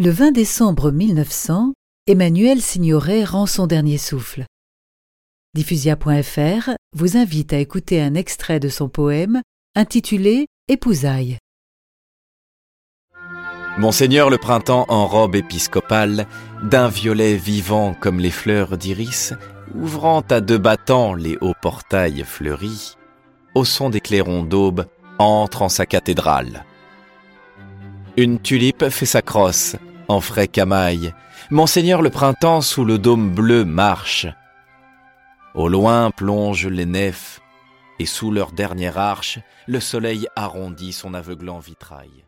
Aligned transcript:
Le 0.00 0.10
20 0.10 0.30
décembre 0.30 0.92
1900, 0.92 1.72
Emmanuel 2.06 2.62
Signoret 2.62 3.24
rend 3.24 3.46
son 3.46 3.66
dernier 3.66 3.98
souffle. 3.98 4.44
Diffusia.fr 5.54 6.70
vous 6.96 7.16
invite 7.16 7.52
à 7.52 7.58
écouter 7.58 8.00
un 8.00 8.14
extrait 8.14 8.60
de 8.60 8.68
son 8.68 8.88
poème 8.88 9.42
intitulé 9.74 10.46
Épousailles. 10.68 11.38
Monseigneur 13.76 14.30
le 14.30 14.38
printemps 14.38 14.86
en 14.88 15.08
robe 15.08 15.34
épiscopale, 15.34 16.28
d'un 16.62 16.88
violet 16.88 17.34
vivant 17.34 17.92
comme 17.98 18.20
les 18.20 18.30
fleurs 18.30 18.78
d'iris, 18.78 19.34
ouvrant 19.74 20.20
à 20.30 20.40
deux 20.40 20.58
battants 20.58 21.14
les 21.14 21.36
hauts 21.40 21.58
portails 21.60 22.22
fleuris, 22.24 22.94
au 23.56 23.64
son 23.64 23.90
des 23.90 24.00
clairons 24.00 24.44
d'aube, 24.44 24.86
entre 25.18 25.62
en 25.62 25.68
sa 25.68 25.86
cathédrale. 25.86 26.64
Une 28.16 28.40
tulipe 28.40 28.88
fait 28.90 29.06
sa 29.06 29.22
crosse, 29.22 29.76
en 30.08 30.20
frais 30.20 30.48
camail. 30.48 31.14
Monseigneur 31.50 32.02
le 32.02 32.10
printemps 32.10 32.60
sous 32.60 32.84
le 32.84 32.98
dôme 32.98 33.34
bleu 33.34 33.64
marche. 33.64 34.26
Au 35.54 35.68
loin 35.68 36.10
plongent 36.10 36.68
les 36.68 36.86
nefs, 36.86 37.40
et 37.98 38.06
sous 38.06 38.30
leur 38.30 38.52
dernière 38.52 38.98
arche, 38.98 39.38
le 39.66 39.80
soleil 39.80 40.26
arrondit 40.36 40.92
son 40.92 41.14
aveuglant 41.14 41.58
vitrail. 41.58 42.24